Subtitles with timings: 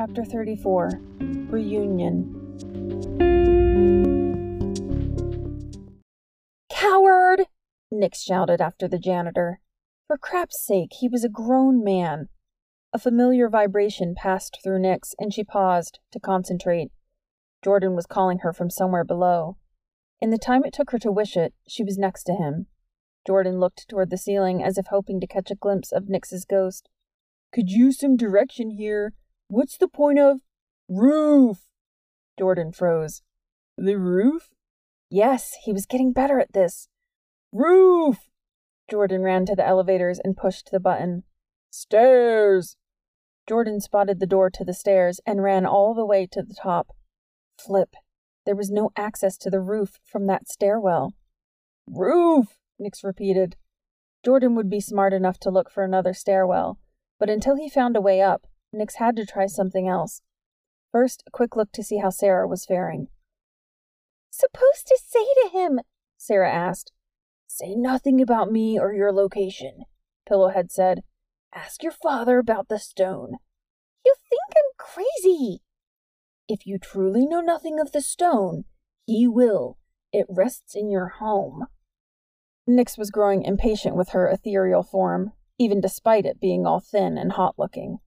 [0.00, 0.98] Chapter 34
[1.50, 2.56] Reunion.
[6.70, 7.42] Coward!
[7.90, 9.60] Nix shouted after the janitor.
[10.06, 12.30] For crap's sake, he was a grown man.
[12.94, 16.92] A familiar vibration passed through Nix, and she paused to concentrate.
[17.62, 19.58] Jordan was calling her from somewhere below.
[20.18, 22.68] In the time it took her to wish it, she was next to him.
[23.26, 26.88] Jordan looked toward the ceiling as if hoping to catch a glimpse of Nix's ghost.
[27.52, 29.12] Could use some direction here.
[29.50, 30.42] What's the point of
[30.88, 31.66] roof?
[32.38, 33.22] Jordan froze.
[33.76, 34.50] The roof?
[35.10, 36.86] Yes, he was getting better at this.
[37.50, 38.28] Roof!
[38.88, 41.24] Jordan ran to the elevators and pushed the button.
[41.68, 42.76] Stairs!
[43.48, 46.94] Jordan spotted the door to the stairs and ran all the way to the top.
[47.58, 47.96] Flip.
[48.46, 51.14] There was no access to the roof from that stairwell.
[51.88, 52.60] Roof!
[52.78, 53.56] Nix repeated.
[54.24, 56.78] Jordan would be smart enough to look for another stairwell,
[57.18, 60.22] but until he found a way up, Nix had to try something else.
[60.92, 63.08] First, a quick look to see how Sarah was faring.
[64.30, 65.80] Supposed to say to him?
[66.16, 66.92] Sarah asked.
[67.46, 69.84] Say nothing about me or your location,
[70.28, 71.02] Pillowhead said.
[71.54, 73.38] Ask your father about the stone.
[74.04, 75.62] You think I'm crazy.
[76.48, 78.64] If you truly know nothing of the stone,
[79.04, 79.78] he will.
[80.12, 81.66] It rests in your home.
[82.66, 87.32] Nix was growing impatient with her ethereal form, even despite it being all thin and
[87.32, 87.98] hot looking.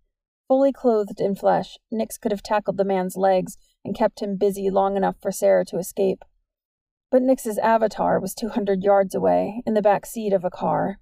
[0.54, 4.70] Fully clothed in flesh, Nix could have tackled the man's legs and kept him busy
[4.70, 6.24] long enough for Sarah to escape.
[7.10, 11.00] But Nix's avatar was 200 yards away, in the back seat of a car.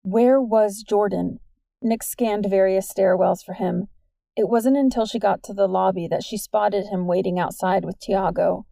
[0.00, 1.40] Where was Jordan?
[1.82, 3.88] Nix scanned various stairwells for him.
[4.34, 8.00] It wasn't until she got to the lobby that she spotted him waiting outside with
[8.00, 8.64] Tiago.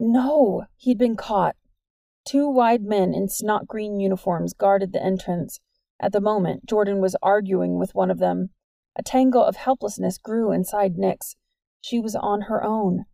[0.00, 1.54] No, he'd been caught.
[2.26, 5.60] Two wide men in snot green uniforms guarded the entrance.
[6.00, 8.50] At the moment, Jordan was arguing with one of them.
[8.96, 11.36] A tangle of helplessness grew inside Nix.
[11.80, 13.04] She was on her own.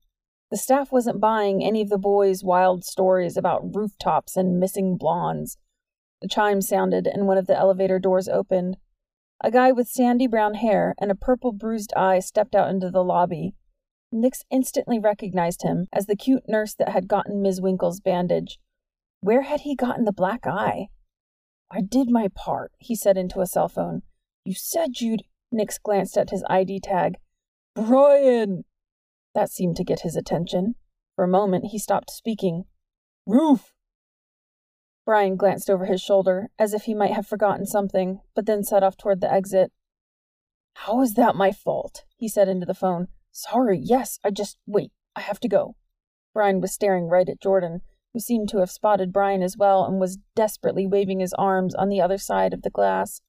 [0.51, 5.57] The staff wasn't buying any of the boys' wild stories about rooftops and missing blondes.
[6.21, 8.77] The chime sounded, and one of the elevator doors opened.
[9.43, 13.05] A guy with sandy brown hair and a purple bruised eye stepped out into the
[13.05, 13.55] lobby.
[14.13, 17.61] Nix instantly recognized him as the cute nurse that had gotten Ms.
[17.61, 18.59] Winkle's bandage.
[19.21, 20.89] Where had he gotten the black eye?
[21.71, 24.03] I did my part, he said into a cell phone.
[24.45, 25.23] You said you'd.
[25.53, 27.17] Nix glanced at his ID tag.
[27.75, 28.65] Brian!
[29.35, 30.75] That seemed to get his attention.
[31.15, 32.65] For a moment, he stopped speaking.
[33.27, 33.75] Roof!
[35.05, 38.83] Brian glanced over his shoulder, as if he might have forgotten something, but then set
[38.83, 39.73] off toward the exit.
[40.75, 42.05] How is that my fault?
[42.17, 43.09] he said into the phone.
[43.33, 44.59] Sorry, yes, I just.
[44.67, 45.77] Wait, I have to go.
[46.33, 47.81] Brian was staring right at Jordan,
[48.13, 51.89] who seemed to have spotted Brian as well and was desperately waving his arms on
[51.89, 53.21] the other side of the glass.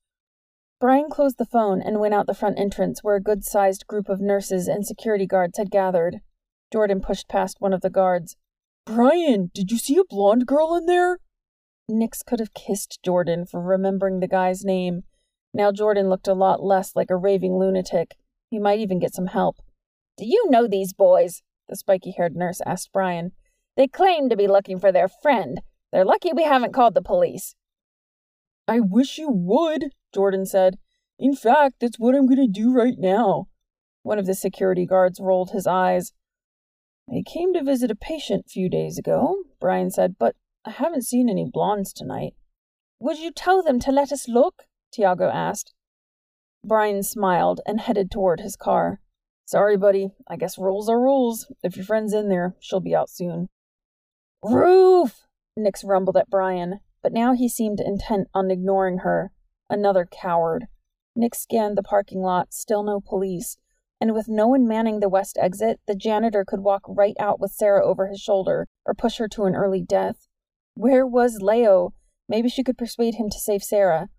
[0.81, 4.09] Brian closed the phone and went out the front entrance where a good sized group
[4.09, 6.21] of nurses and security guards had gathered.
[6.73, 8.35] Jordan pushed past one of the guards.
[8.83, 11.19] Brian, did you see a blonde girl in there?
[11.87, 15.03] Nix could have kissed Jordan for remembering the guy's name.
[15.53, 18.15] Now Jordan looked a lot less like a raving lunatic.
[18.49, 19.57] He might even get some help.
[20.17, 21.43] Do you know these boys?
[21.69, 23.33] The spiky haired nurse asked Brian.
[23.77, 25.61] They claim to be looking for their friend.
[25.91, 27.53] They're lucky we haven't called the police.
[28.67, 30.77] I wish you would, Jordan said.
[31.17, 33.47] In fact, that's what I'm going to do right now.
[34.03, 36.13] One of the security guards rolled his eyes.
[37.09, 40.35] I came to visit a patient a few days ago, Brian said, but
[40.65, 42.33] I haven't seen any blondes tonight.
[42.99, 44.63] Would you tell them to let us look?
[44.91, 45.73] Tiago asked.
[46.63, 48.99] Brian smiled and headed toward his car.
[49.45, 50.11] Sorry, buddy.
[50.27, 51.51] I guess rules are rules.
[51.63, 53.49] If your friend's in there, she'll be out soon.
[54.43, 55.21] Roof!
[55.57, 59.31] Nix rumbled at Brian, but now he seemed intent on ignoring her.
[59.71, 60.67] Another coward.
[61.15, 63.55] Nix scanned the parking lot, still no police,
[64.01, 67.53] and with no one manning the west exit, the janitor could walk right out with
[67.53, 70.27] Sarah over his shoulder or push her to an early death.
[70.73, 71.93] Where was Leo?
[72.27, 74.09] Maybe she could persuade him to save Sarah.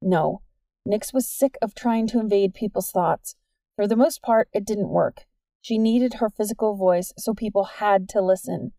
[0.00, 0.42] No.
[0.86, 3.34] Nix was sick of trying to invade people's thoughts.
[3.74, 5.24] For the most part, it didn't work.
[5.60, 8.74] She needed her physical voice, so people had to listen.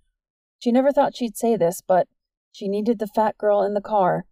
[0.59, 2.07] She never thought she'd say this, but
[2.53, 4.25] she needed the fat girl in the car.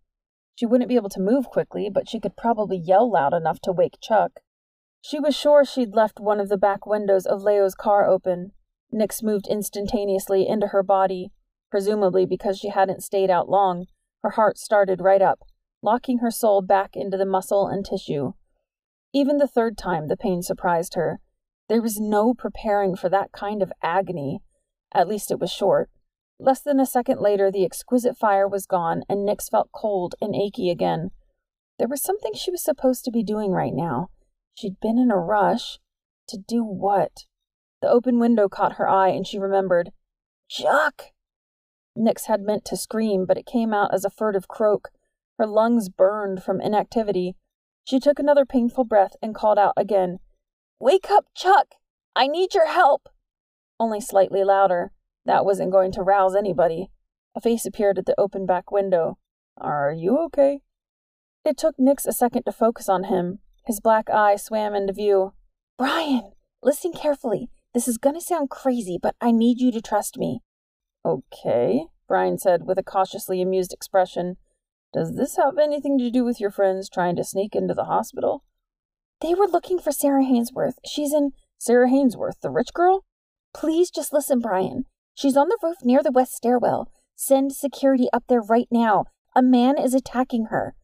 [0.60, 3.72] She wouldn't be able to move quickly, but she could probably yell loud enough to
[3.72, 4.42] wake Chuck.
[5.00, 8.52] She was sure she'd left one of the back windows of Leo's car open.
[8.92, 11.32] Nix moved instantaneously into her body.
[11.72, 13.86] Presumably because she hadn't stayed out long,
[14.22, 15.46] her heart started right up,
[15.82, 18.34] locking her soul back into the muscle and tissue.
[19.14, 21.22] Even the third time, the pain surprised her.
[21.70, 24.42] There was no preparing for that kind of agony.
[24.94, 25.90] At least it was short.
[26.40, 30.34] Less than a second later, the exquisite fire was gone, and Nix felt cold and
[30.34, 31.12] achy again.
[31.78, 34.10] There was something she was supposed to be doing right now.
[34.56, 35.80] She'd been in a rush.
[36.30, 37.26] To do what?
[37.82, 39.92] The open window caught her eye and she remembered.
[40.48, 41.08] Chuck!
[41.96, 44.90] Nix had meant to scream, but it came out as a furtive croak.
[45.38, 47.36] Her lungs burned from inactivity.
[47.84, 50.20] She took another painful breath and called out again,
[50.80, 51.76] Wake up, Chuck!
[52.16, 53.10] I need your help!
[53.80, 54.92] Only slightly louder.
[55.30, 56.90] That wasn't going to rouse anybody.
[57.36, 59.20] A face appeared at the open back window.
[59.62, 60.62] Are you okay?
[61.46, 63.38] It took Nix a second to focus on him.
[63.68, 65.34] His black eye swam into view.
[65.78, 66.32] Brian,
[66.64, 67.52] listen carefully.
[67.76, 70.42] This is gonna sound crazy, but I need you to trust me.
[71.06, 74.38] Okay, Brian said with a cautiously amused expression.
[74.94, 78.44] Does this have anything to do with your friends trying to sneak into the hospital?
[79.22, 80.80] They were looking for Sarah Hainsworth.
[80.88, 81.34] She's in.
[81.60, 83.06] Sarah Hainsworth, the rich girl?
[83.54, 84.86] Please just listen, Brian.
[85.20, 86.94] She's on the roof near the west stairwell.
[87.14, 89.04] Send security up there right now.
[89.36, 90.76] A man is attacking her.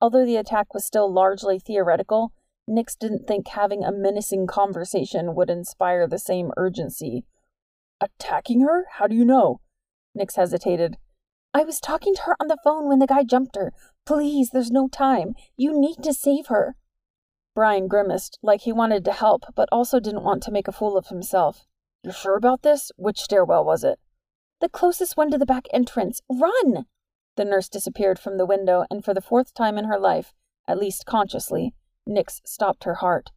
[0.00, 2.32] Although the attack was still largely theoretical,
[2.68, 7.24] Nix didn't think having a menacing conversation would inspire the same urgency.
[8.00, 8.84] Attacking her?
[8.98, 9.60] How do you know?
[10.14, 10.96] Nix hesitated.
[11.52, 13.72] I was talking to her on the phone when the guy jumped her.
[14.06, 15.34] Please, there's no time.
[15.56, 16.76] You need to save her.
[17.52, 20.96] Brian grimaced, like he wanted to help, but also didn't want to make a fool
[20.96, 21.66] of himself.
[22.02, 22.90] You're sure about this?
[22.96, 23.98] Which stairwell was it?
[24.60, 26.20] The closest one to the back entrance.
[26.28, 26.86] Run!
[27.36, 30.34] The nurse disappeared from the window, and for the fourth time in her life,
[30.66, 31.74] at least consciously,
[32.06, 33.30] Nix stopped her heart.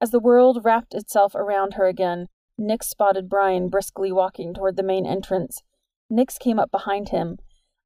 [0.00, 2.28] As the world wrapped itself around her again,
[2.58, 5.62] Nix spotted Brian briskly walking toward the main entrance.
[6.10, 7.38] Nix came up behind him.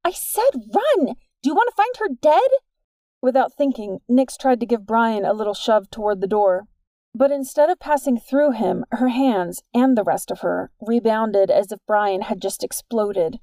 [0.05, 1.15] I said run!
[1.43, 2.51] Do you want to find her dead?
[3.23, 6.67] Without thinking, Nix tried to give Brian a little shove toward the door.
[7.19, 11.73] But instead of passing through him, her hands, and the rest of her, rebounded as
[11.73, 13.41] if Brian had just exploded.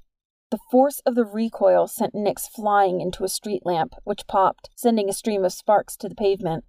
[0.50, 5.10] The force of the recoil sent Nix flying into a street lamp, which popped, sending
[5.10, 6.64] a stream of sparks to the pavement.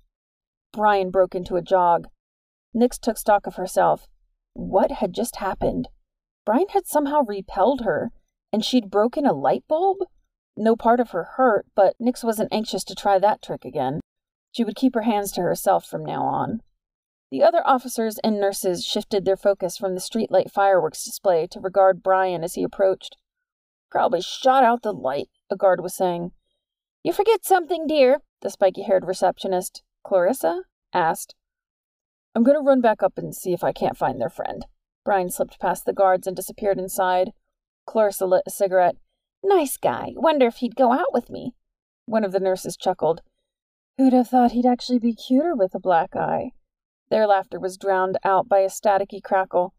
[0.74, 2.09] Brian broke into a jog.
[2.74, 4.09] Nix took stock of herself.
[4.51, 5.88] What had just happened?
[6.45, 8.12] Brian had somehow repelled her,
[8.51, 10.00] and she'd broken a light bulb?
[10.57, 14.01] No part of her hurt, but Nix wasn't anxious to try that trick again.
[14.51, 16.63] She would keep her hands to herself from now on.
[17.29, 22.01] The other officers and nurses shifted their focus from the streetlight fireworks display to regard
[22.01, 23.18] Brian as he approached.
[23.91, 26.31] Probably shot out the light, a guard was saying.
[27.03, 30.63] You forget something, dear, the spiky haired receptionist, Clarissa,
[30.94, 31.35] asked.
[32.33, 34.65] I'm going to run back up and see if I can't find their friend.
[35.03, 37.31] Brian slipped past the guards and disappeared inside.
[37.85, 38.95] Clarissa lit a cigarette.
[39.44, 40.12] Nice guy.
[40.15, 41.53] Wonder if he'd go out with me.
[42.06, 43.21] One of the nurses chuckled.
[43.97, 46.51] Who'd have thought he'd actually be cuter with a black eye?
[47.09, 49.74] Their laughter was drowned out by a staticky crackle.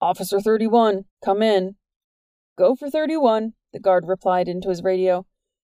[0.00, 1.76] Officer 31, come in.
[2.56, 5.26] Go for 31, the guard replied into his radio.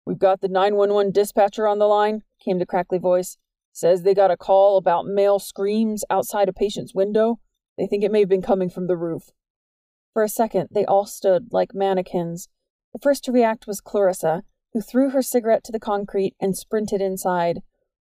[0.05, 3.39] We've got the 911 dispatcher on the line, came the crackly voice.
[3.73, 7.39] Says they got a call about male screams outside a patient's window.
[7.79, 9.31] They think it may have been coming from the roof.
[10.13, 12.49] For a second, they all stood like mannequins.
[12.93, 14.43] The first to react was Clarissa,
[14.73, 17.63] who threw her cigarette to the concrete and sprinted inside.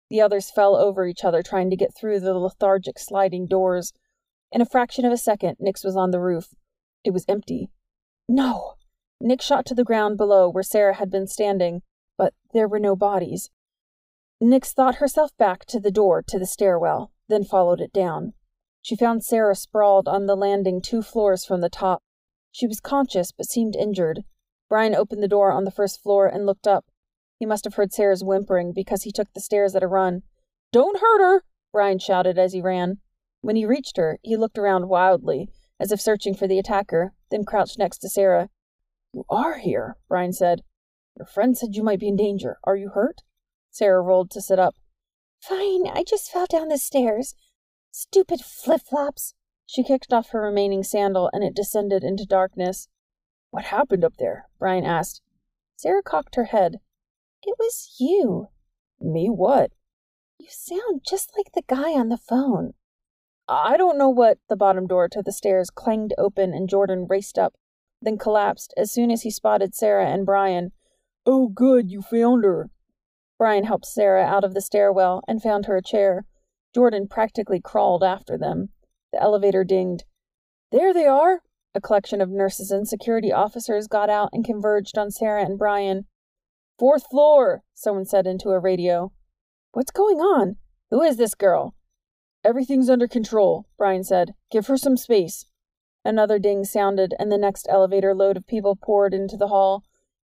[0.09, 3.93] The others fell over each other trying to get through the lethargic sliding doors.
[4.51, 6.55] In a fraction of a second, Nix was on the roof.
[7.03, 7.69] It was empty.
[8.27, 8.73] No!
[9.21, 11.81] Nix shot to the ground below where Sarah had been standing,
[12.17, 13.49] but there were no bodies.
[14.41, 18.33] Nix thought herself back to the door to the stairwell, then followed it down.
[18.81, 22.01] She found Sarah sprawled on the landing two floors from the top.
[22.51, 24.23] She was conscious but seemed injured.
[24.69, 26.85] Brian opened the door on the first floor and looked up.
[27.39, 30.23] He must have heard Sarah's whimpering because he took the stairs at a run.
[30.73, 31.43] Don't hurt her!
[31.71, 32.97] Brian shouted as he ran.
[33.41, 37.45] When he reached her, he looked around wildly, as if searching for the attacker, then
[37.45, 38.49] crouched next to Sarah.
[39.13, 40.63] You are here, Brian said.
[41.17, 42.57] Your friend said you might be in danger.
[42.65, 43.21] Are you hurt?
[43.71, 44.75] Sarah rolled to sit up.
[45.39, 47.33] Fine, I just fell down the stairs.
[47.91, 49.33] Stupid flip flops.
[49.65, 52.89] She kicked off her remaining sandal and it descended into darkness.
[53.51, 54.47] What happened up there?
[54.59, 55.21] Brian asked.
[55.77, 56.79] Sarah cocked her head.
[57.43, 58.49] It was you.
[58.99, 59.71] Me what?
[60.37, 62.73] You sound just like the guy on the phone.
[63.47, 64.37] I don't know what.
[64.47, 67.55] The bottom door to the stairs clanged open and Jordan raced up,
[68.01, 70.71] then collapsed as soon as he spotted Sarah and Brian.
[71.25, 72.69] Oh, good, you found her.
[73.37, 76.25] Brian helped Sarah out of the stairwell and found her a chair.
[76.75, 78.69] Jordan practically crawled after them.
[79.11, 80.03] The elevator dinged.
[80.71, 81.41] There they are!
[81.73, 86.05] A collection of nurses and security officers got out and converged on Sarah and Brian.
[86.79, 89.11] Fourth floor, someone said into a radio.
[89.73, 90.55] What's going on?
[90.89, 91.75] Who is this girl?
[92.41, 94.33] Everything's under control, Brian said.
[94.49, 95.45] Give her some space.
[96.05, 99.83] Another ding sounded, and the next elevator load of people poured into the hall.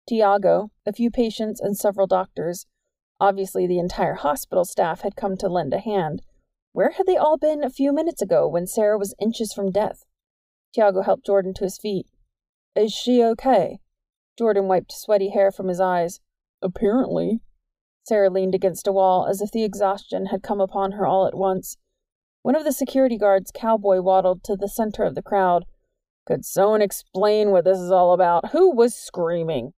[0.08, 2.66] Tiago, a few patients, and several doctors.
[3.18, 6.22] Obviously, the entire hospital staff had come to lend a hand.
[6.70, 10.04] Where had they all been a few minutes ago when Sarah was inches from death?
[10.72, 12.06] Tiago helped Jordan to his feet.
[12.76, 13.80] Is she okay?
[14.38, 16.20] Jordan wiped sweaty hair from his eyes.
[16.64, 17.40] Apparently.
[18.04, 21.36] Sarah leaned against a wall as if the exhaustion had come upon her all at
[21.36, 21.76] once.
[22.42, 25.64] One of the security guards cowboy waddled to the center of the crowd.
[26.26, 28.50] Could someone explain what this is all about?
[28.52, 29.72] Who was screaming?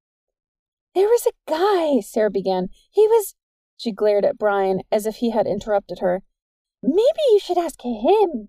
[0.94, 2.68] There was a guy, Sarah began.
[2.90, 3.34] He was.
[3.76, 6.22] She glared at Brian as if he had interrupted her.
[6.82, 8.48] Maybe you should ask him.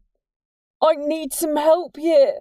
[0.82, 2.40] I need some help here.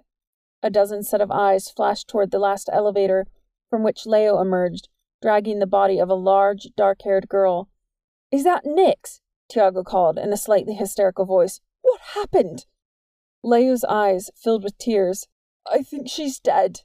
[0.61, 3.25] A dozen set of eyes flashed toward the last elevator,
[3.69, 4.89] from which Leo emerged,
[5.21, 7.69] dragging the body of a large, dark haired girl.
[8.31, 9.21] Is that Nix?
[9.49, 11.61] Tiago called in a slightly hysterical voice.
[11.81, 12.65] What happened?
[13.43, 15.27] Leo's eyes filled with tears.
[15.69, 16.81] I think she's dead.